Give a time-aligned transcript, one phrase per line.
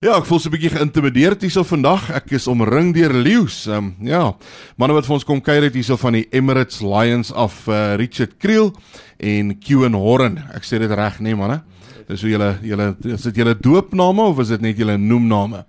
[0.00, 2.06] Ja, ek voel so 'n bietjie geïntimideerd hierso vandag.
[2.16, 3.66] Ek is omring deur leeu's.
[3.68, 4.32] Ehm um, ja,
[4.80, 8.38] manne wat vir ons kom kuier het hierso van die Emirates Lions af uh, Richard
[8.38, 8.72] Kriel
[9.18, 10.38] en Kewen Horren.
[10.56, 11.60] Ek sê dit reg, nee manne.
[12.08, 15.66] Dis hoe julle julle is dit julle doopname of is dit net julle noemname?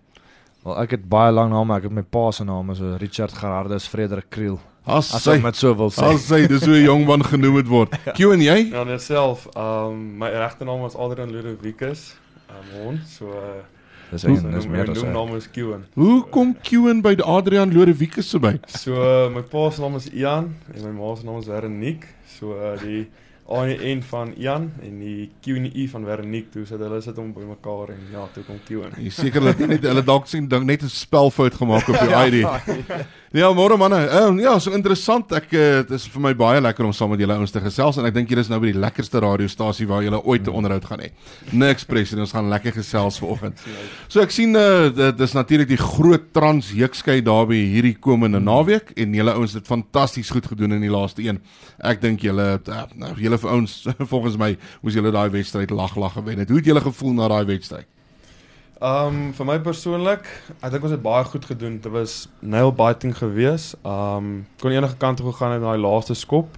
[0.63, 1.75] Wel, ek het baie lank name.
[1.75, 4.61] Ek het my pa se naam is so Richard Gerardus Frederik Kriel.
[4.87, 6.07] As As ek met so wil sê.
[6.07, 7.91] as sy dis hoe 'n jong man genoem het word.
[8.15, 8.71] Kewen jy?
[8.71, 9.49] Ja, net self.
[9.57, 12.15] Ehm um, my regte naam was Adrian Ludovicus.
[12.47, 13.59] Ehm um, hon, so uh,
[14.11, 15.05] Dis een, dis meer as ek.
[15.07, 15.85] my naam is Kewen.
[15.95, 18.57] Hoe kom Kewen by Adrian Lodewieke se by?
[18.67, 22.09] So uh, my pa se naam is Ian en my ma se naam is Veronique.
[22.37, 23.05] So uh, die
[23.49, 26.51] A en van Ian en die Q en die I van Veronique.
[26.53, 28.93] Toe sit hulle sit hom bymekaar en ja, toe kom Kewen.
[29.01, 32.45] Jy seker dat net hulle dalk sien dink net 'n spelfout gemaak op die ID.
[33.31, 33.95] Ja, môre manne.
[34.11, 35.29] Uh, ja, so interessant.
[35.31, 37.95] Ek uh, dit is vir my baie lekker om saam met julle ouens te gesels
[37.95, 40.83] en ek dink julle is nou by die lekkerste radiostasie waar julle ooit 'n onderhoud
[40.89, 41.13] gaan hê.
[41.55, 43.55] Niks press en ons gaan lekker gesels vanoggend.
[44.11, 48.91] So ek sien uh, dit is natuurlik die groot Trans Heukskei daarby hierdie komende naweek
[48.99, 51.39] en julle ouens het fantasties goed gedoen in die laaste een.
[51.79, 54.51] Ek dink julle uh, nou, julle vir ouens volgens my
[54.81, 56.49] moes julle daai wedstryd lag lag gewen het.
[56.49, 57.87] Hoe het julle gevoel na daai wedstryd?
[58.81, 60.25] Ehm um, vir my persoonlik,
[60.59, 61.77] ek dink ons het baie goed gedoen.
[61.83, 63.77] Dit was nail biting geweest.
[63.83, 66.57] Ehm um, kon enige kant toe gegaan het in daai laaste skop.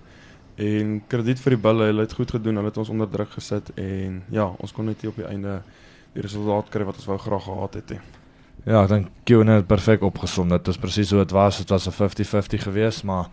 [0.55, 2.55] En krediet vir die bulle, hulle het goed gedoen.
[2.61, 5.61] Hulle het ons onder druk gesit en ja, ons kon net op die einde
[6.13, 8.03] die resultaat kry wat ons wou graag gehad het nie.
[8.63, 10.47] Ja, ek dink Kewen het perfek opgesom.
[10.47, 11.57] Dit is presies hoe dit was.
[11.59, 13.27] Dit was 'n 50-50 geweest, maar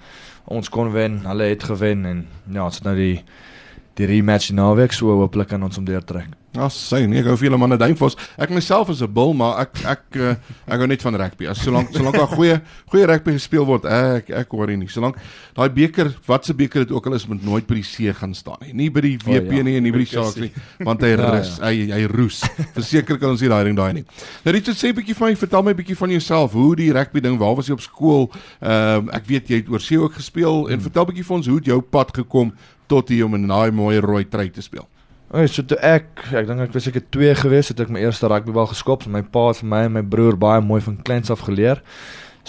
[0.45, 1.21] ons kon wen.
[1.27, 3.23] Hulle het gewen en ja, ons het nou die
[4.01, 6.31] die rematch naweek so hopelik kan ons hom deurtrek.
[6.51, 8.17] Ja, sy nee, ek hou vir julle manne duimvos.
[8.35, 10.35] Ek myself is 'n bil, maar ek ek uh,
[10.67, 11.47] ek hou net van rugby.
[11.47, 12.57] As solank solank daar goeie
[12.91, 14.89] goeie rugby gespeel word, ek ek worry nie.
[14.91, 15.15] Solank
[15.55, 18.35] daai beker, wat se beker dit ook al is, moet nooit by die see gaan
[18.35, 18.73] staan nie.
[18.75, 19.63] Nie by die WP ja.
[19.63, 20.09] nie en nie by die.
[20.11, 20.51] Sharks nie,
[20.83, 22.41] want hy Ja, rus, hy hy roes.
[22.75, 24.05] Verseker kan ons nie daai ding daai nie.
[24.43, 26.53] Nou Richard sê 'n bietjie van my, vertel my 'n bietjie van jouself.
[26.53, 28.31] Hoe die rugby ding, waar was jy op skool?
[28.59, 31.47] Ehm ek weet jy het oor see ook gespeel en vertel 'n bietjie vir ons
[31.47, 32.53] hoe het jou pad gekom
[32.91, 34.89] tot hier om in daai mooi rooi trui te speel.
[35.31, 38.27] Okay, so toe ek, ek dink ek was seker 2 gewees, het ek my eerste
[38.27, 39.07] rugbybal geskop.
[39.07, 41.79] My pa het vir my en my broer baie mooi van kleins af geleer.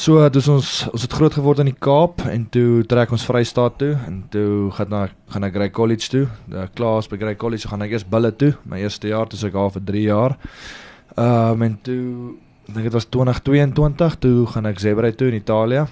[0.02, 3.76] So dis ons ons het groot geword in die Kaap en toe trek ons Vrystaat
[3.78, 5.02] toe en toe gaan na
[5.34, 6.24] gaan ek Grey College toe.
[6.50, 8.54] Daar klaar by Grey College gaan ek eers bulle toe.
[8.66, 10.38] My eerste jaar toe ek daar vir 3 jaar.
[11.18, 12.02] Ehm um, en toe
[12.66, 15.86] ek dink dit was 2022 toe gaan ek Zebre toe in Italië.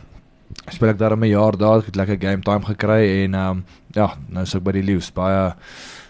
[0.70, 4.14] Speel ek daar 'n jaar daar, het lekker game time gekry en ehm um, ja,
[4.28, 5.56] nou is ek by die Lions baie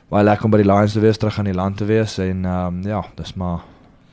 [0.10, 2.46] baie lekker om by die Lions te wees, terug aan die land te wees en
[2.46, 3.60] ehm um, ja, dis maar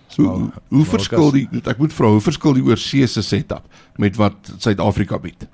[0.08, 3.62] dis Hoe hoe, hoe verskil die ek moet vra hoe verskil die oorsee se setup
[3.96, 5.48] met wat Suid-Afrika bied?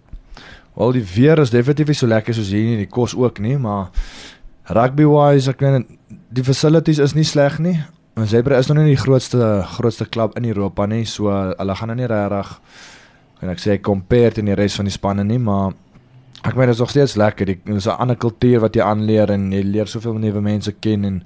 [0.75, 3.59] Wel die weer is definitief nie so lekker soos hier nie, die kos ook nie,
[3.59, 3.91] maar
[4.65, 5.87] rugby wise ek weet
[6.33, 7.77] die facilities is nie sleg nie.
[8.29, 11.97] Zebra is nog nie die grootste grootste klub in Europa nie, so hulle gaan nou
[11.97, 12.59] nie regtig
[13.43, 15.73] en ek sê compare teen die res van die spanne nie, maar
[16.43, 17.47] ek meen dit is nog steeds lekker.
[17.47, 21.05] Dit is 'n ander kultuur wat jy aanleer en jy leer soveel nuwe mense ken
[21.05, 21.23] en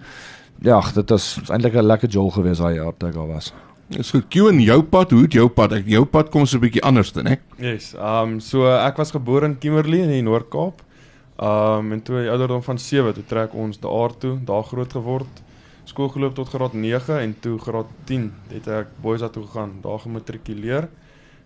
[0.62, 3.52] ja, dit is eintlik 'n lekker jol gewees daai jaar toe ek daar was.
[3.88, 4.26] Dis goed.
[4.28, 5.72] Q en jou pad, hoe het jou pad?
[5.72, 7.36] Ek jou pad kom so 'n bietjie anders dan, hè?
[7.58, 10.82] Yes, ehm um, so ek was gebore in Kimberley in die Noord-Kaap.
[11.38, 14.92] Ehm um, en toe die ouderdom van 7 toe trek ons daar toe, daar groot
[14.92, 15.42] geword.
[15.84, 19.98] Skool geloop tot graad 9 en toe graad 10 het ek Boysa toe gegaan, daar
[19.98, 20.88] gematrikuleer.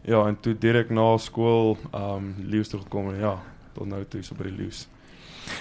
[0.03, 3.37] Ja, en toe direk na skool ehm um, Lius toe gekom en ja,
[3.73, 4.87] tot nou toe so by die Lius.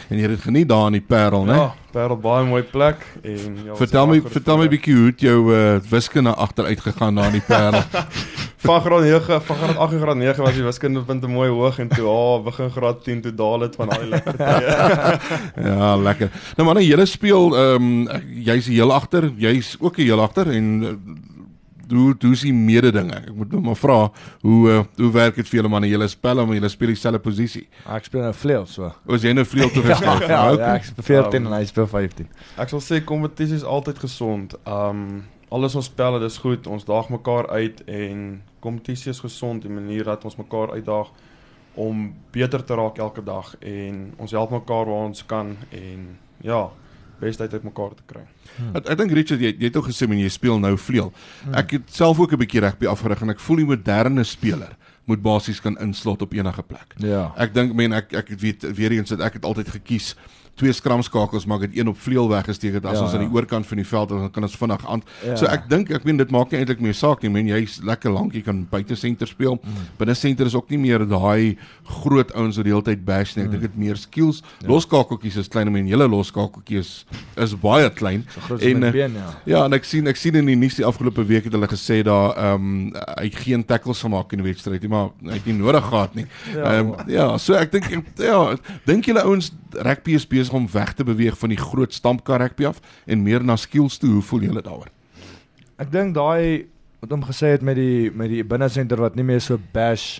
[0.10, 1.56] En jy het dit geniet daar in die Parel, né?
[1.58, 3.76] Ja, Parel baie mooi plek en ja.
[3.76, 7.48] Vertel my vertel my bietjie hoe het jou uh, wiskunde agteruit gegaan daar in die
[7.48, 7.84] Parel.
[8.60, 11.88] van graad 9, van graad 8 en graad 9 was die wiskundepunte mooi hoog en
[11.88, 14.76] toe ah, begin graad 10 toe daal dit van al die lekker tye.
[15.70, 16.32] ja, lekker.
[16.58, 20.94] Nou manne, julle speel ehm um, jy's heel agter, jy's ook heel agter en uh,
[21.92, 23.22] hoe hoe is die mededinge?
[23.30, 23.98] Ek moet nou maar vra,
[24.44, 25.90] hoe uh, hoe werk dit vir julle manne?
[25.92, 27.66] Julle spel maar julle speel dieselfde posisie.
[27.86, 28.92] Ek speel nou vleuel so.
[29.16, 30.28] Is jy nou vleuel toe geskuif?
[30.34, 30.64] ja, okay.
[30.64, 32.30] ja, ek speel 14 en hy speel 15.
[32.66, 34.56] Ek sal sê kompetisie is altyd gesond.
[34.70, 36.68] Um alles ons spelle dis goed.
[36.70, 38.28] Ons daag mekaar uit en
[38.62, 41.10] kompetisie is gesond die manier dat ons mekaar uitdaag
[41.80, 46.06] om beter te raak elke dag en ons help mekaar waar ons kan en
[46.44, 46.68] ja,
[47.20, 48.26] beste uit mekaar te kry.
[48.74, 51.14] Ek, ek dink Richard, jy, jy het ook gesê men jy speel nou vleuel.
[51.54, 54.78] Ek het self ook 'n bietjie rugby afgerig en ek voel die moderne speler
[55.10, 56.94] moet basies kan inslot op enige plek.
[56.98, 57.32] Ja.
[57.38, 60.16] Ek dink men ek ek weet weer eens dat ek het altyd gekies
[60.60, 63.28] twee skramskakels maak dit een op vleuel weggesteek het as Ja, ons aan ja.
[63.28, 65.02] die oorkant van die veld dan kan ons vinnig aan.
[65.26, 65.36] Ja.
[65.40, 67.32] So ek dink ek meen dit maak nie eintlik meer saak nie.
[67.32, 69.56] Men jy's lekker lank, jy kan buite senter speel.
[69.64, 69.86] Mm.
[70.02, 71.56] Binne senter is ook nie meer daai
[72.02, 73.46] groot ouens wat die hele tyd bash nie.
[73.48, 74.42] Ek dink dit meer skills.
[74.62, 74.68] Ja.
[74.74, 76.92] Loskakeltjies is klein, men julle loskakeltjie is
[77.40, 78.26] is baie klein.
[78.48, 79.30] So En, eh, been ja.
[79.46, 82.02] Ja, en ek sien ek sien in die nuus die afgelope week het hulle gesê
[82.04, 85.46] daar ehm um, hy het geen tackles gemaak in die wedstryd nie, maar hy het
[85.48, 86.26] nie nodig gehad nie.
[86.54, 87.88] Ja, Ehm um, ja, so ek dink
[88.20, 88.56] ja,
[88.86, 89.52] dink julle ouens
[89.86, 93.44] rugby is besig om weg te beweeg van die groot stampkar rugby af en meer
[93.44, 94.10] na skills toe.
[94.10, 94.90] Hoe voel julle daaroor?
[95.78, 96.68] Ek dink daai
[97.00, 100.20] wat hom gesê het met die met die binnesenter wat nie meer so bash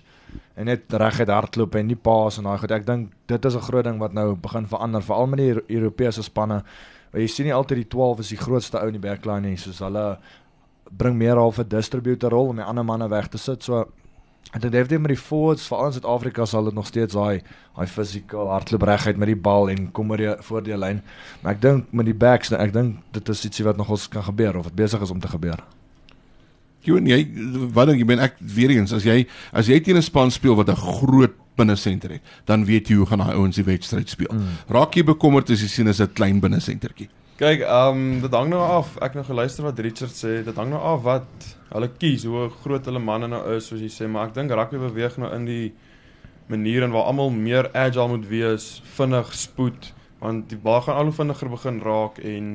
[0.56, 2.72] en net reguit hardloop en nie paas en daai goed.
[2.72, 5.66] Ek dink dit is 'n groot ding wat nou begin verander veral met die Euro-
[5.68, 6.64] Europese spanne.
[7.12, 9.58] Want jy sien nie altyd die 12 is die grootste ou in die backline nie,
[9.58, 10.18] soos hulle
[10.92, 13.64] bring meer half 'n distributor rol om die ander manne weg te sit.
[13.64, 13.86] So
[14.50, 17.42] ek dink definitief met die forwards veral in Suid-Afrika sal dit nog steeds daai
[17.78, 21.04] daai physical hardloop reguit met die bal en kom oor die voor die lyn.
[21.42, 24.26] Maar ek dink met die backs, ek dink dit is ietsie wat nog ons kan
[24.26, 25.62] gebeur of wat besig is om te gebeur.
[26.88, 27.20] Johan, jy
[27.76, 29.22] wat dink jy ben ek weer eens as jy
[29.54, 33.06] as jy teen 'n span speel wat 'n groot binnesenter het, dan weet jy hoe
[33.06, 34.32] gaan daai ouens die wedstryd speel.
[34.32, 34.48] Mm.
[34.70, 37.10] Raak jy bekommerd as jy sien is 'n klein binnesentertjie?
[37.40, 38.98] Kyk, ehm um, dit hang nou af.
[39.00, 40.42] Ek nou geluister wat Richard sê.
[40.44, 43.88] Dit hang nou af wat hulle kies, hoe groot hulle manne nou is, soos jy
[43.94, 45.70] sê, maar ek dink rugby beweeg nou in die
[46.52, 48.66] manier en waar almal meer agile moet wees,
[48.98, 49.88] vinnig, spoed,
[50.20, 52.50] want die bal gaan al hoe vinniger begin raak en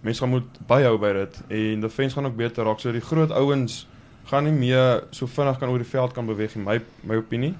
[0.00, 2.80] mense gaan moet byhou by dit en defense gaan ook beter raak.
[2.80, 3.82] So die groot ouens
[4.30, 7.52] gaan nie meer so vinnig kan oor die veld kan beweeg in my my opinie.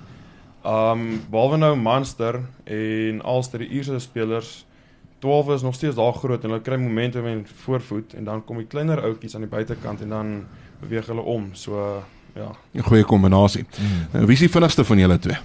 [0.65, 4.63] Um behalwe nou Monster en Ulster die Ierse spelers
[5.27, 8.61] 12 is nog steeds daar groot en hulle kry momentum en voorvoet en dan kom
[8.63, 10.33] die kleiner ouetjies aan die buitekant en dan
[10.81, 11.49] beweeg hulle om.
[11.53, 12.03] So
[12.35, 12.51] ja.
[12.73, 13.65] 'n Goeie kombinasie.
[14.13, 14.27] Mm.
[14.27, 15.37] Wie is die vinnigste van julle twee?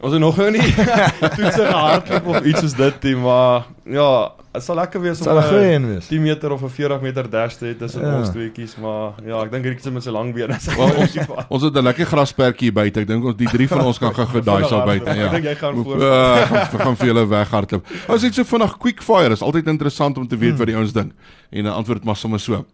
[0.00, 0.74] Ons het nog nou nie
[1.36, 5.32] toetse gehardloop of iets soos dit nie, maar ja, dit sal lekker wees Dit om
[5.32, 6.06] sal 'n goeie een wees.
[6.10, 8.18] 10 meter of 'n 40 meter dash te hê tussen Ja.
[8.18, 11.16] ons tweeetjies, maar ja, ek dink Riekse met sy lang bene is Wel, ons
[11.48, 13.00] ons het 'n lekker grasperkie hier buite.
[13.00, 15.28] Ek dink ons die drie van ons kan gou daai sal buite, Ek ja.
[15.30, 15.96] dink jy gaan voor.
[15.96, 17.86] Uh, gaan gaan vir julle weghardloop.
[18.08, 19.32] Ons het so vinnig quick fire.
[19.32, 20.58] Is altyd interessant om te weet Hmm.
[20.58, 21.12] wat die ouens dink.
[21.50, 22.64] En 'n antwoord maar sommer so.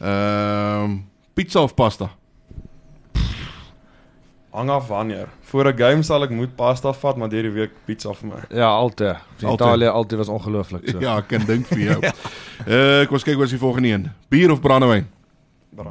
[0.00, 0.98] Ehm
[1.34, 2.10] pizza of pasta?
[4.58, 5.28] Hang af wanneer.
[5.40, 8.40] Voor 'n game sal ek moet pasta vat, maar deur die week pizza vir my.
[8.58, 9.16] Ja, altyd.
[9.42, 9.52] Altyd.
[9.60, 10.98] Italië altyd was ongelooflik so.
[11.06, 12.00] Ja, ek kan dink vir jou.
[12.66, 14.10] Uh kom ons kyk wat is die volgende een.
[14.28, 15.06] Bier of brandewyn?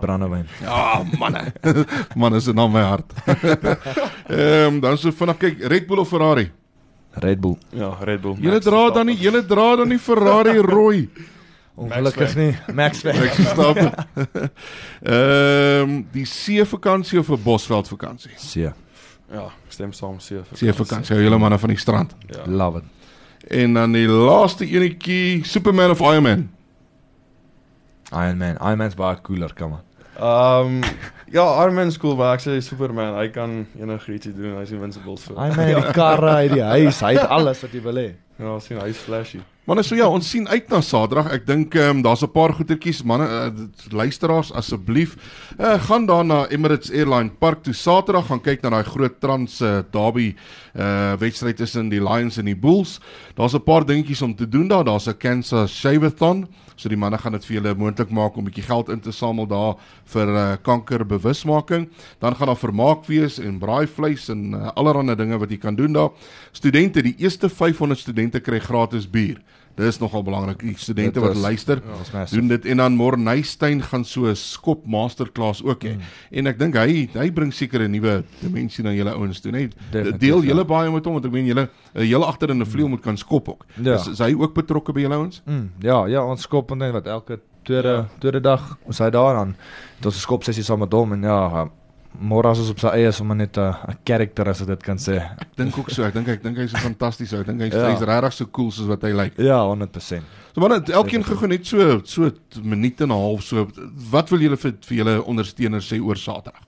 [0.01, 0.47] Brandewyn.
[0.61, 1.53] Ja, manne.
[2.15, 3.13] Man is in my hart.
[4.27, 6.51] Ehm dan so vinnig kyk Red Bull of Ferrari?
[7.13, 7.57] Red Bull.
[7.69, 8.35] Ja, Red Bull.
[8.35, 11.09] Julle dra dan nie, julle dra dan nie Ferrari rooi.
[11.77, 12.55] Ongelukkig nie.
[12.73, 13.91] Max Ek Verstappen.
[13.91, 14.51] stap.
[15.05, 18.31] Ehm die see vakansie of 'n bosveld vakansie?
[18.35, 18.71] See.
[19.31, 20.39] Ja, stem saam see.
[20.53, 22.15] See vakansie, hou julle manne van die strand.
[22.27, 22.43] Ja.
[22.47, 22.83] Love it.
[23.51, 26.49] En dan die laaste enetjie, Superman of Iron Man?
[28.11, 28.55] Iron Man.
[28.61, 29.83] Iron Man's baie cooler, kom aan.
[30.17, 30.81] Ehm
[31.31, 34.57] ja, Iron Man is cool, maar ek sê Superman, hy kan enigiets doen.
[34.57, 35.33] Hy's invincible so.
[35.33, 38.07] Iron Man, die karre, hy die huis, hy het alles wat jy wil hê.
[38.39, 39.39] Ja, sien hy's flashy.
[39.67, 41.25] Manne, so ja, ons sien uit na Saterdag.
[41.35, 45.17] Ek dink ehm um, daar's 'n paar goetertjies, manne, uh, luisteraars asseblief,
[45.59, 49.59] uh, gaan daar na Emirates Airline Park toe Saterdag gaan kyk na daai groot Trans
[49.61, 50.35] uh, Derby
[50.73, 53.01] uh wedstryd tussen die Lions en die Bulls.
[53.35, 54.85] Daar's 'n paar dingetjies om te doen daar.
[54.85, 56.47] Daar's 'n Kansas Shaveathon.
[56.77, 59.11] So die manne gaan dit vir julle moontlik maak om 'n bietjie geld in te
[59.11, 59.75] samel daar
[60.05, 61.89] vir uh, kankerbewusmaking.
[62.19, 65.93] Dan gaan daar vermaak wees en braaivleis en uh, allerlei dinge wat jy kan doen
[65.93, 66.11] daar.
[66.51, 69.41] Studente, die eerste 500 studente kry gratis bier.
[69.77, 70.59] Dis nogal belangrik.
[70.59, 71.81] Die studente Dit wat is- luister,
[72.13, 75.93] Ja, doen dit en dan Morneystein gaan so 'n skop masterclass ook hê.
[75.95, 76.01] Mm.
[76.31, 79.75] En ek dink hy hy bring seker 'n nuwe dimensie na julle ouens toe, net
[80.19, 80.47] deel ja.
[80.47, 83.01] julle baie met hom want ek meen julle uh, julle agter in 'n vleuel moet
[83.01, 83.65] kan skop ook.
[83.83, 83.93] Ja.
[83.93, 85.41] Is, is hy ook betrokke by julle ouens?
[85.45, 88.07] Mm, ja, ja, ons skop en wat elke tweede ja.
[88.19, 89.55] tweede dag ons hy daar aan.
[89.97, 91.69] Dit ons 'n skop sessie saam met hom en ja,
[92.15, 94.67] uh, môre as ons op sy eie is om net 'n 'n karakter as ek
[94.67, 95.17] dit kan sê.
[95.17, 96.03] Ek dink ook so.
[96.03, 97.33] Ek dink ek dink hy's so fantasties.
[97.33, 97.89] Ek dink hy's Ja.
[97.91, 99.37] hy's regtig so cool soos wat hy lyk.
[99.37, 100.23] Ja, 100%.
[100.53, 102.31] So maar net elkeen gou net so so
[102.63, 103.67] minuut en 'n half so
[104.11, 106.61] wat wil julle vir vir julle ondersteuners sê oor Saterdag?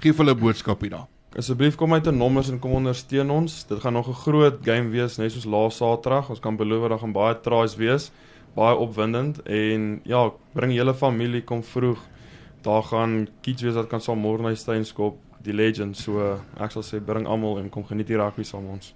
[0.00, 1.06] Geef hulle 'n boodskap hier daar.
[1.38, 3.64] Asseblief kom uit 'n nommers en kom ondersteun ons.
[3.66, 6.30] Dit gaan nog 'n groot game wees, net soos laas Saterdag.
[6.30, 8.10] Ons kan beloof daar gaan baie tries wees,
[8.54, 11.98] baie opwindend en ja, bring julle familie kom vroeg.
[12.66, 15.96] Daar gaan kids wees wat kan saam Morneystein skop, die legend.
[15.96, 18.92] So ek sal sê bring almal en kom geniet die rugby saam ons.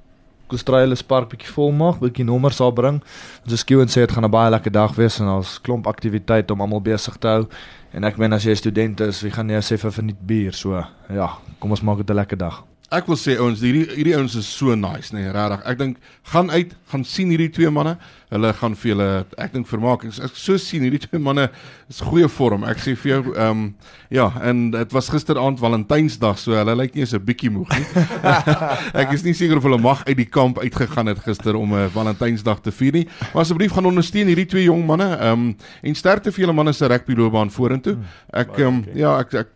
[0.51, 2.99] Kostraile Park bietjie vol maak, bietjie nommers sal bring.
[3.45, 6.53] Ons is skielik sê dit gaan 'n baie lekker dag wees en ons klomp aktiwiteite
[6.53, 7.47] om almal besig te hou.
[7.93, 10.53] En ek meen as jy 'n student is, wie gaan jy sê vir verniet bier?
[10.53, 12.70] So ja, kom ons maak dit 'n lekker dag.
[12.91, 15.63] Ek wil sê ouens, hierdie hierdie ouens is so nice, nee, regtig.
[15.71, 16.01] Ek dink
[16.33, 17.97] gaan uit, gaan sien hierdie twee manne.
[18.31, 19.07] Hulle gaan vir julle
[19.43, 20.05] ek dink vermaak.
[20.07, 21.49] Ek, ek so sien hierdie twee manne
[21.91, 22.67] is goeie vorm.
[22.71, 23.65] Ek sê vir jou ehm um,
[24.11, 28.05] ja, en dit was gisteraand Valentynsdag, so hulle lyk nie eens 'n bietjie moeg nie.
[29.03, 31.87] ek is nie seker of hulle mag uit die kamp uitgegaan het gister om 'n
[31.87, 33.07] uh, Valentynsdag te vier nie.
[33.33, 35.11] Maar asseblief gaan ondersteun hierdie twee jong manne.
[35.15, 37.97] Ehm um, en sterkte vir julle manne se rugby loopbaan vorentoe.
[38.35, 39.49] Ek ehm um, ja, ek ek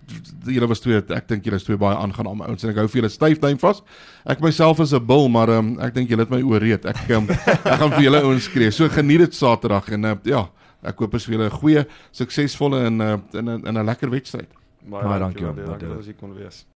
[0.47, 3.03] julle was twee ek dink julle is twee baie aangename ouens en ek hou vir
[3.03, 3.83] julle styf duim vas.
[4.25, 6.85] Ek myself is 'n bil, maar um, ek dink julle het my ooreed.
[6.85, 7.29] Ek um,
[7.73, 8.71] ek gaan vir julle ouens skree.
[8.71, 10.49] So geniet dit Saterdag en uh, ja,
[10.83, 14.11] ek hoop is vir julle 'n goeie, suksesvolle en uh, in 'n in 'n lekker
[14.11, 14.49] wedstryd.
[14.85, 15.45] Baie, dankie.
[15.45, 16.67] dankie, dat jy kon wees.